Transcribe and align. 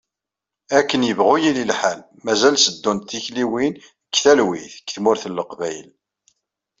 Akken 0.77 1.01
yebɣu 1.05 1.35
yili 1.43 1.63
lḥal, 1.71 1.99
mazal 2.25 2.55
teddunt 2.59 3.07
tikliwin 3.09 3.73
deg 4.05 4.15
talwit, 4.23 4.73
deg 4.77 4.87
tmurt 4.95 5.23
n 5.27 5.35
Leqbayel. 5.37 5.89